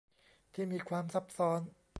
[0.53, 1.61] ที่มีความซับซ้อน